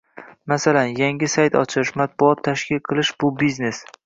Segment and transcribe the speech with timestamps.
[0.53, 3.85] «Masalan, yangi sayt ochish, matbuot tashkil qilish bu– biznes.